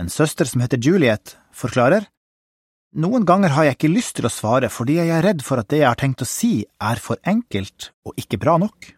En 0.00 0.12
søster 0.12 0.48
som 0.48 0.64
heter 0.64 0.80
Juliet, 0.80 1.36
forklarer, 1.56 2.08
Noen 2.92 3.24
ganger 3.24 3.54
har 3.56 3.64
jeg 3.64 3.78
ikke 3.78 3.88
lyst 3.88 4.18
til 4.18 4.26
å 4.28 4.32
svare 4.32 4.68
fordi 4.68 4.98
jeg 4.98 5.08
er 5.16 5.24
redd 5.24 5.40
for 5.44 5.62
at 5.62 5.70
det 5.72 5.78
jeg 5.80 5.88
har 5.88 5.96
tenkt 5.96 6.24
å 6.24 6.28
si, 6.28 6.66
er 6.76 7.00
for 7.00 7.16
enkelt 7.24 7.88
og 8.04 8.18
ikke 8.20 8.36
bra 8.42 8.58
nok. 8.60 8.90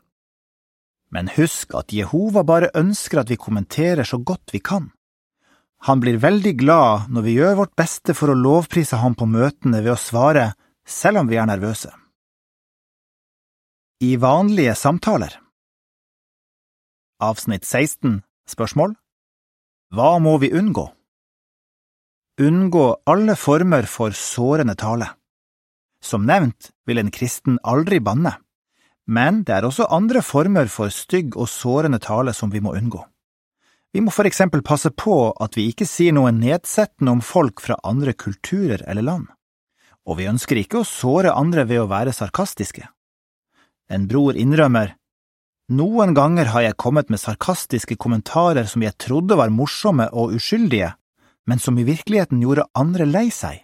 Men 1.14 1.30
husk 1.36 1.76
at 1.78 1.94
Jehova 1.94 2.42
bare 2.42 2.72
ønsker 2.74 3.22
at 3.22 3.30
vi 3.30 3.38
kommenterer 3.38 4.02
så 4.02 4.18
godt 4.18 4.50
vi 4.50 4.58
kan. 4.58 4.90
Han 5.84 6.00
blir 6.00 6.16
veldig 6.16 6.54
glad 6.56 7.10
når 7.12 7.24
vi 7.26 7.34
gjør 7.36 7.58
vårt 7.58 7.74
beste 7.76 8.14
for 8.16 8.32
å 8.32 8.38
lovprise 8.38 8.96
ham 9.02 9.12
på 9.18 9.28
møtene 9.28 9.82
ved 9.84 9.92
å 9.92 10.00
svare, 10.00 10.54
selv 10.88 11.20
om 11.20 11.28
vi 11.28 11.36
er 11.36 11.48
nervøse. 11.50 11.90
I 14.00 14.16
vanlige 14.20 14.72
samtaler 14.76 15.36
Avsnitt 17.24 17.68
16 17.68 18.22
Spørsmål 18.48 18.96
Hva 19.94 20.16
må 20.24 20.38
vi 20.40 20.52
unngå? 20.56 20.88
Unngå 22.40 22.86
alle 23.06 23.36
former 23.38 23.86
for 23.86 24.16
sårende 24.16 24.74
tale. 24.80 25.12
Som 26.02 26.24
nevnt 26.26 26.72
vil 26.88 27.00
en 27.00 27.12
kristen 27.12 27.60
aldri 27.62 28.00
banne, 28.00 28.34
men 29.06 29.44
det 29.44 29.60
er 29.60 29.68
også 29.68 29.92
andre 29.92 30.24
former 30.24 30.68
for 30.72 30.92
stygg 30.92 31.36
og 31.36 31.48
sårende 31.48 32.00
tale 32.00 32.32
som 32.36 32.50
vi 32.52 32.64
må 32.64 32.74
unngå. 32.74 33.04
Vi 33.94 34.02
må 34.02 34.10
for 34.10 34.26
eksempel 34.26 34.64
passe 34.66 34.90
på 34.90 35.16
at 35.38 35.54
vi 35.54 35.68
ikke 35.70 35.86
sier 35.86 36.14
noe 36.16 36.32
nedsettende 36.34 37.12
om 37.14 37.22
folk 37.22 37.62
fra 37.62 37.76
andre 37.86 38.12
kulturer 38.18 38.82
eller 38.90 39.06
land, 39.06 39.28
og 40.02 40.18
vi 40.18 40.26
ønsker 40.26 40.58
ikke 40.58 40.80
å 40.80 40.88
såre 40.88 41.30
andre 41.30 41.62
ved 41.70 41.84
å 41.84 41.90
være 41.92 42.12
sarkastiske. 42.16 42.88
En 43.86 44.08
bror 44.10 44.34
innrømmer, 44.34 44.96
noen 45.72 46.12
ganger 46.12 46.50
har 46.52 46.66
jeg 46.66 46.76
kommet 46.76 47.08
med 47.08 47.22
sarkastiske 47.22 47.96
kommentarer 47.96 48.66
som 48.68 48.82
jeg 48.84 48.98
trodde 49.00 49.38
var 49.38 49.54
morsomme 49.54 50.10
og 50.12 50.34
uskyldige, 50.36 50.90
men 51.46 51.62
som 51.62 51.78
i 51.78 51.86
virkeligheten 51.86 52.42
gjorde 52.42 52.66
andre 52.74 53.06
lei 53.08 53.30
seg. 53.32 53.62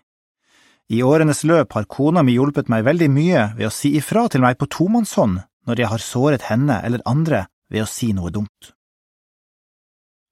I 0.89 1.03
årenes 1.03 1.45
løp 1.45 1.77
har 1.77 1.91
kona 1.91 2.23
mi 2.23 2.39
hjulpet 2.39 2.71
meg 2.73 2.87
veldig 2.87 3.11
mye 3.13 3.47
ved 3.59 3.69
å 3.69 3.75
si 3.75 3.93
ifra 3.99 4.29
til 4.33 4.47
meg 4.47 4.57
på 4.63 4.71
tomannshånd 4.71 5.43
når 5.69 5.83
jeg 5.83 5.91
har 5.93 6.07
såret 6.07 6.47
henne 6.49 6.81
eller 6.87 7.05
andre 7.05 7.49
ved 7.69 7.85
å 7.85 7.91
si 7.91 8.15
noe 8.17 8.33
dumt. 8.33 8.73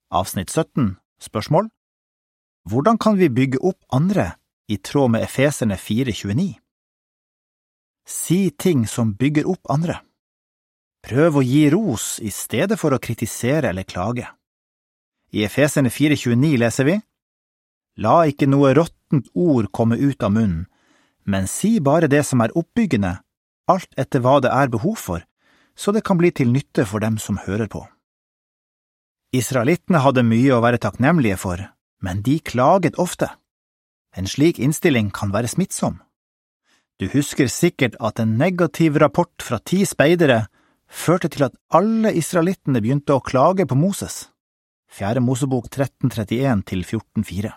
Avsnitt 0.09 0.49
17 0.49 0.97
Spørsmål 1.21 1.67
Hvordan 2.65 2.97
kan 2.97 3.19
vi 3.19 3.29
bygge 3.29 3.59
opp 3.61 3.85
andre 3.93 4.39
i 4.69 4.79
tråd 4.81 5.11
med 5.13 5.25
Efeserne 5.27 5.77
429? 5.77 6.55
Si 8.09 8.51
ting 8.51 8.87
som 8.89 9.13
bygger 9.21 9.45
opp 9.53 9.69
andre. 9.69 9.99
Prøv 11.05 11.37
å 11.37 11.43
gi 11.45 11.67
ros 11.69 12.07
i 12.25 12.33
stedet 12.33 12.79
for 12.81 12.97
å 12.97 13.01
kritisere 13.05 13.69
eller 13.69 13.85
klage. 13.85 14.25
I 15.37 15.45
Efesene 15.45 15.93
4,29 15.93 16.57
leser 16.57 16.89
vi, 16.89 16.97
La 18.01 18.25
ikke 18.25 18.49
noe 18.49 18.73
råttent 18.73 19.29
ord 19.37 19.69
komme 19.77 20.01
ut 20.01 20.25
av 20.25 20.33
munnen, 20.33 20.65
men 21.29 21.45
si 21.53 21.81
bare 21.85 22.09
det 22.09 22.25
som 22.25 22.41
er 22.41 22.57
oppbyggende, 22.57 23.19
alt 23.69 23.93
etter 24.01 24.25
hva 24.25 24.39
det 24.41 24.57
er 24.57 24.73
behov 24.73 24.97
for, 24.97 25.21
så 25.77 25.93
det 25.93 26.07
kan 26.09 26.17
bli 26.17 26.33
til 26.33 26.49
nytte 26.49 26.89
for 26.89 27.05
dem 27.05 27.21
som 27.21 27.37
hører 27.45 27.69
på. 27.69 27.85
Israelittene 29.37 30.01
hadde 30.01 30.25
mye 30.25 30.55
å 30.57 30.63
være 30.65 30.81
takknemlige 30.81 31.37
for, 31.37 31.61
men 32.01 32.23
de 32.25 32.39
klaget 32.41 32.97
ofte. 32.97 33.29
En 34.17 34.25
slik 34.25 34.57
innstilling 34.57 35.11
kan 35.13 35.35
være 35.35 35.51
smittsom. 35.53 35.99
Du 36.99 37.07
husker 37.13 37.51
sikkert 37.53 37.99
at 38.01 38.19
en 38.23 38.39
negativ 38.41 38.97
rapport 38.97 39.45
fra 39.45 39.61
ti 39.61 39.85
speidere 39.87 40.47
førte 40.89 41.29
til 41.29 41.45
at 41.45 41.59
alle 41.69 42.15
israelittene 42.17 42.81
begynte 42.81 43.15
å 43.15 43.23
klage 43.23 43.69
på 43.69 43.77
Moses. 43.77 44.31
Fjerde 44.89 45.21
Mosebok 45.21 45.69
1331 45.69 46.65
til 46.65 46.85
14,4 46.89 47.53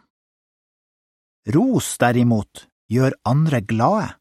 Ros, 1.56 1.96
derimot, 1.98 2.68
gjør 2.92 3.16
andre 3.26 3.64
glade, 3.64 4.12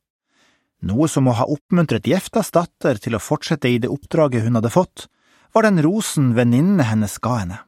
noe 0.87 1.09
som 1.11 1.27
må 1.27 1.35
ha 1.37 1.45
oppmuntret 1.51 2.07
Jeftas 2.09 2.55
datter 2.55 3.03
til 3.03 3.19
å 3.19 3.21
fortsette 3.21 3.69
i 3.69 3.81
det 3.83 3.91
oppdraget 3.91 4.47
hun 4.47 4.57
hadde 4.57 4.71
fått, 4.73 5.11
var 5.53 5.67
den 5.67 5.83
rosen 5.83 6.35
venninnene 6.35 6.87
hennes 6.87 7.19
ga 7.19 7.35
henne. 7.43 7.59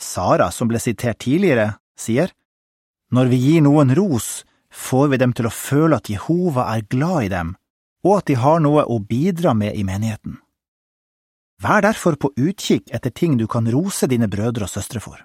Sara, 0.00 0.50
som 0.50 0.68
ble 0.68 0.80
sitert 0.80 1.20
tidligere, 1.24 1.76
sier, 1.98 2.32
Når 3.10 3.26
vi 3.26 3.36
gir 3.36 3.62
noen 3.62 3.90
ros, 3.96 4.44
får 4.70 5.08
vi 5.08 5.16
dem 5.18 5.32
til 5.34 5.48
å 5.48 5.50
føle 5.50 5.96
at 5.98 6.08
Jehova 6.08 6.68
er 6.76 6.86
glad 6.86 7.24
i 7.24 7.32
dem, 7.32 7.56
og 8.06 8.20
at 8.20 8.28
de 8.30 8.36
har 8.38 8.60
noe 8.62 8.84
å 8.86 9.00
bidra 9.02 9.54
med 9.54 9.74
i 9.74 9.82
menigheten. 9.84 10.38
Vær 11.60 11.82
derfor 11.82 12.16
på 12.16 12.30
utkikk 12.38 12.88
etter 12.94 13.10
ting 13.10 13.36
du 13.36 13.48
kan 13.50 13.66
rose 13.68 14.06
dine 14.08 14.30
brødre 14.30 14.64
og 14.64 14.72
søstre 14.72 15.02
for. 15.02 15.18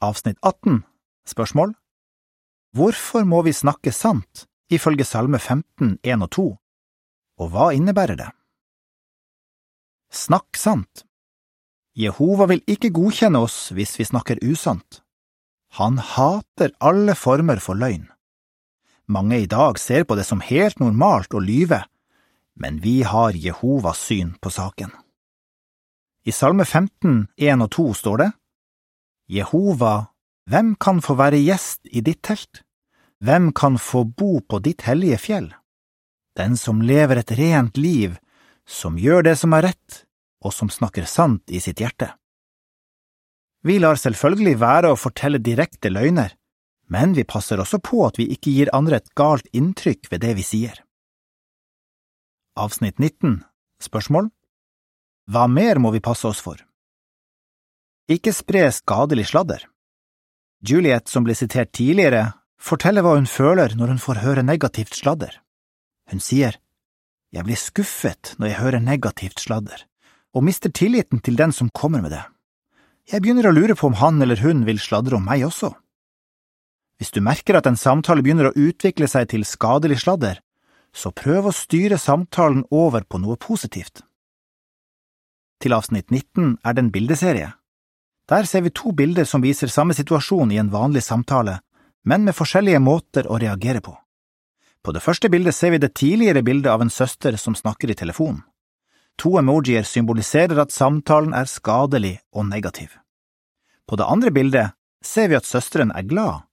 Avsnitt 0.00 0.38
18 0.42 0.82
Spørsmål 1.28 1.74
Hvorfor 2.74 3.24
må 3.28 3.42
vi 3.44 3.52
snakke 3.52 3.92
sant, 3.92 4.46
ifølge 4.72 5.04
Salme 5.04 5.38
15, 5.38 5.98
1 6.02 6.24
og 6.24 6.30
2, 6.34 6.48
og 7.38 7.52
hva 7.52 7.70
innebærer 7.76 8.18
det? 8.18 8.28
Snakk 10.10 10.56
sant. 10.56 11.04
Jehova 11.98 12.46
vil 12.48 12.62
ikke 12.70 12.92
godkjenne 12.94 13.40
oss 13.42 13.72
hvis 13.74 13.96
vi 13.98 14.06
snakker 14.06 14.40
usant. 14.46 15.02
Han 15.76 15.98
hater 15.98 16.72
alle 16.80 17.14
former 17.18 17.60
for 17.60 17.76
løgn. 17.76 18.06
Mange 19.08 19.40
i 19.42 19.48
dag 19.48 19.78
ser 19.80 20.04
på 20.04 20.16
det 20.16 20.24
som 20.28 20.44
helt 20.44 20.80
normalt 20.80 21.34
å 21.34 21.40
lyve, 21.40 21.82
men 22.60 22.80
vi 22.84 23.02
har 23.02 23.36
Jehovas 23.36 24.00
syn 24.08 24.34
på 24.40 24.52
saken. 24.52 24.92
I 26.28 26.32
Salme 26.32 26.64
15, 26.64 27.28
1 27.36 27.64
og 27.64 27.70
2 27.72 27.86
står 28.02 28.22
det, 28.22 28.30
Jehova, 29.28 30.10
hvem 30.48 30.74
kan 30.80 31.02
få 31.04 31.16
være 31.16 31.40
gjest 31.40 31.88
i 31.92 32.00
ditt 32.04 32.22
telt? 32.24 32.62
Hvem 33.20 33.52
kan 33.52 33.76
få 33.76 34.04
bo 34.04 34.38
på 34.40 34.60
ditt 34.64 34.86
hellige 34.88 35.18
fjell? 35.20 35.48
Den 36.36 36.56
som 36.56 36.80
lever 36.80 37.20
et 37.20 37.32
rent 37.36 37.76
liv, 37.76 38.16
som 38.68 38.98
gjør 39.00 39.24
det 39.24 39.36
som 39.40 39.54
er 39.56 39.70
rett, 39.70 40.02
og 40.44 40.52
som 40.54 40.68
snakker 40.70 41.08
sant 41.08 41.48
i 41.50 41.60
sitt 41.64 41.80
hjerte. 41.80 42.12
Vi 43.64 43.78
lar 43.82 43.98
selvfølgelig 43.98 44.58
være 44.60 44.92
å 44.92 44.98
fortelle 45.00 45.40
direkte 45.42 45.90
løgner, 45.90 46.36
men 46.92 47.14
vi 47.16 47.24
passer 47.24 47.60
også 47.60 47.80
på 47.84 48.04
at 48.06 48.20
vi 48.20 48.28
ikke 48.32 48.52
gir 48.54 48.70
andre 48.76 49.00
et 49.00 49.10
galt 49.18 49.48
inntrykk 49.56 50.12
ved 50.12 50.22
det 50.24 50.36
vi 50.38 50.44
sier. 50.46 50.76
Avsnitt 52.58 52.98
19 52.98 53.40
Spørsmål 53.82 54.30
Hva 55.30 55.46
mer 55.50 55.78
må 55.82 55.92
vi 55.94 56.02
passe 56.04 56.26
oss 56.28 56.40
for? 56.42 56.60
Ikke 58.08 58.32
spre 58.32 58.64
skadelig 58.72 59.28
sladder. 59.30 59.66
Juliet, 60.64 61.06
som 61.06 61.26
ble 61.26 61.36
sitert 61.38 61.70
tidligere, 61.76 62.32
forteller 62.58 63.04
hva 63.04 63.14
hun 63.18 63.28
føler 63.30 63.76
når 63.78 63.94
hun 63.94 64.00
får 64.02 64.22
høre 64.24 64.46
negativt 64.46 64.96
sladder. 64.96 65.36
Hun 66.10 66.22
sier, 66.24 66.56
Jeg 67.34 67.44
blir 67.44 67.60
skuffet 67.60 68.32
når 68.40 68.50
jeg 68.50 68.60
hører 68.62 68.84
negativt 68.84 69.42
sladder, 69.42 69.82
og 70.32 70.44
mister 70.46 70.72
tilliten 70.72 71.20
til 71.20 71.36
den 71.36 71.52
som 71.52 71.68
kommer 71.70 72.00
med 72.00 72.14
det. 72.16 72.24
Jeg 73.08 73.22
begynner 73.24 73.48
å 73.48 73.54
lure 73.56 73.76
på 73.76 73.88
om 73.88 73.98
han 74.00 74.20
eller 74.22 74.40
hun 74.40 74.64
vil 74.68 74.80
sladre 74.80 75.16
om 75.16 75.24
meg 75.24 75.44
også. 75.46 75.72
Hvis 76.98 77.12
du 77.14 77.20
merker 77.22 77.56
at 77.56 77.68
en 77.68 77.78
samtale 77.78 78.24
begynner 78.24 78.50
å 78.50 78.56
utvikle 78.56 79.08
seg 79.08 79.28
til 79.30 79.46
skadelig 79.48 80.00
sladder, 80.02 80.40
så 80.92 81.12
prøv 81.12 81.48
å 81.48 81.54
styre 81.54 81.98
samtalen 82.00 82.64
over 82.74 83.04
på 83.04 83.20
noe 83.22 83.36
positivt. 83.40 84.02
Til 85.62 85.74
avsnitt 85.76 86.10
19 86.10 86.58
er 86.64 86.74
det 86.74 86.84
en 86.84 86.92
bildeserie. 86.94 87.52
Der 88.28 88.44
ser 88.44 88.64
vi 88.64 88.74
to 88.74 88.92
bilder 88.92 89.24
som 89.28 89.44
viser 89.44 89.72
samme 89.72 89.94
situasjon 89.96 90.52
i 90.52 90.60
en 90.60 90.72
vanlig 90.72 91.04
samtale, 91.04 91.60
men 92.04 92.24
med 92.24 92.36
forskjellige 92.36 92.80
måter 92.82 93.28
å 93.28 93.38
reagere 93.40 93.80
på. 93.84 93.94
På 94.82 94.92
det 94.92 95.02
første 95.02 95.28
bildet 95.28 95.54
ser 95.54 95.74
vi 95.74 95.82
det 95.82 95.94
tidligere 95.94 96.42
bildet 96.42 96.70
av 96.72 96.82
en 96.82 96.90
søster 96.90 97.36
som 97.36 97.54
snakker 97.54 97.90
i 97.90 97.98
telefonen. 97.98 98.42
To 99.18 99.34
emojier 99.38 99.82
symboliserer 99.82 100.60
at 100.62 100.72
samtalen 100.72 101.34
er 101.34 101.48
skadelig 101.50 102.20
og 102.32 102.46
negativ. 102.46 102.92
På 103.88 103.96
det 103.98 104.06
andre 104.06 104.30
bildet 104.30 104.76
ser 105.02 105.28
vi 105.28 105.38
at 105.38 105.46
søsteren 105.46 105.90
er 105.90 106.06
glad. 106.06 106.46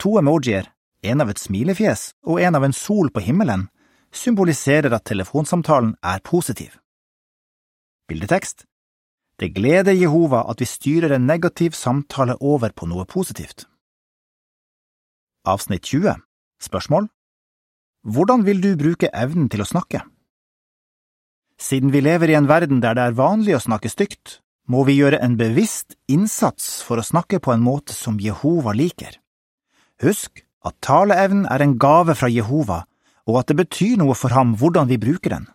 To 0.00 0.16
emojier, 0.18 0.70
en 1.02 1.20
av 1.20 1.28
et 1.28 1.38
smilefjes 1.38 2.12
og 2.24 2.40
en 2.40 2.56
av 2.56 2.64
en 2.64 2.72
sol 2.72 3.10
på 3.12 3.20
himmelen, 3.20 3.68
symboliserer 4.12 4.92
at 4.92 5.04
telefonsamtalen 5.04 5.96
er 6.02 6.24
positiv. 6.24 6.78
Bildetekst 8.08 8.64
Det 9.40 9.54
gleder 9.54 9.92
Jehova 9.92 10.44
at 10.50 10.60
vi 10.60 10.68
styrer 10.68 11.12
en 11.12 11.26
negativ 11.26 11.72
samtale 11.72 12.36
over 12.40 12.70
på 12.70 12.86
noe 12.86 13.04
positivt. 13.04 13.66
Avsnitt 15.44 15.84
20 15.84 16.20
Spørsmål 16.62 17.08
Hvordan 18.02 18.42
vil 18.42 18.58
du 18.58 18.72
bruke 18.74 19.06
evnen 19.14 19.46
til 19.46 19.62
å 19.62 19.68
snakke? 19.68 20.00
Siden 21.54 21.92
vi 21.94 22.00
lever 22.02 22.32
i 22.32 22.34
en 22.34 22.48
verden 22.50 22.80
der 22.82 22.96
det 22.98 23.04
er 23.06 23.14
vanlig 23.14 23.54
å 23.54 23.62
snakke 23.62 23.92
stygt, 23.92 24.40
må 24.66 24.82
vi 24.88 24.96
gjøre 24.98 25.20
en 25.22 25.36
bevisst 25.38 25.94
innsats 26.10 26.80
for 26.82 26.98
å 26.98 27.06
snakke 27.06 27.38
på 27.38 27.54
en 27.54 27.62
måte 27.62 27.94
som 27.94 28.18
Jehova 28.18 28.74
liker. 28.74 29.20
Husk 30.02 30.42
at 30.66 30.74
taleevnen 30.82 31.46
er 31.46 31.62
en 31.62 31.78
gave 31.78 32.18
fra 32.18 32.30
Jehova, 32.30 32.82
og 33.30 33.38
at 33.38 33.50
det 33.52 33.60
betyr 33.62 33.98
noe 34.02 34.18
for 34.18 34.34
ham 34.34 34.56
hvordan 34.58 34.90
vi 34.90 34.98
bruker 34.98 35.36
den. 35.36 35.46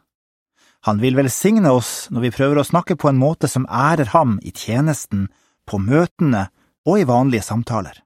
Han 0.87 1.03
vil 1.03 1.19
velsigne 1.19 1.71
oss 1.75 2.07
når 2.15 2.29
vi 2.29 2.35
prøver 2.39 2.61
å 2.61 2.67
snakke 2.67 2.95
på 2.95 3.11
en 3.11 3.19
måte 3.19 3.51
som 3.51 3.67
ærer 3.67 4.13
ham 4.15 4.37
i 4.39 4.55
tjenesten, 4.55 5.27
på 5.67 5.83
møtene 5.83 6.47
og 6.87 7.01
i 7.01 7.07
vanlige 7.07 7.43
samtaler. 7.43 8.05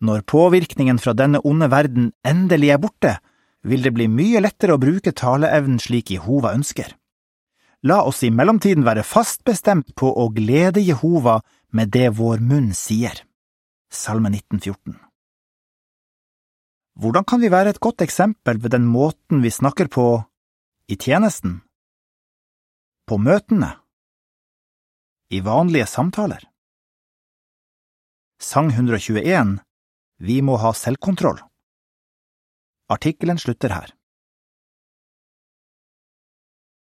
Når 0.00 0.24
påvirkningen 0.24 0.96
fra 0.96 1.12
denne 1.12 1.42
onde 1.44 1.68
verden 1.68 2.14
endelig 2.24 2.72
er 2.72 2.80
borte, 2.80 3.18
vil 3.62 3.82
det 3.84 3.92
bli 3.96 4.08
mye 4.08 4.40
lettere 4.40 4.76
å 4.76 4.80
bruke 4.80 5.12
taleevnen 5.12 5.80
slik 5.82 6.10
Jehova 6.14 6.54
ønsker. 6.56 6.94
La 7.82 8.02
oss 8.04 8.22
i 8.24 8.30
mellomtiden 8.30 8.84
være 8.84 9.04
fast 9.04 9.44
bestemt 9.44 9.94
på 9.96 10.10
å 10.12 10.28
glede 10.32 10.84
Jehova 10.84 11.40
med 11.72 11.92
det 11.92 12.10
vår 12.18 12.42
munn 12.44 12.74
sier. 12.76 13.24
Salme 13.90 14.30
1914 14.32 15.10
hvordan 17.00 17.24
kan 17.24 17.40
vi 17.40 17.48
være 17.48 17.72
et 17.72 17.80
godt 17.80 18.02
eksempel 18.04 18.58
ved 18.60 18.74
den 18.74 18.84
måten 18.84 19.40
vi 19.40 19.50
snakker 19.50 19.88
på 19.88 20.20
i 20.90 20.96
tjenesten, 21.00 21.60
på 23.08 23.16
møtene, 23.16 23.70
i 25.32 25.40
vanlige 25.40 25.86
samtaler? 25.86 26.44
Sang 28.40 28.68
121 28.68 29.60
Vi 30.20 30.40
må 30.44 30.58
ha 30.60 30.74
selvkontroll. 30.76 31.38
Artikkelen 32.90 33.38
slutter 33.38 33.70
her. 33.70 33.92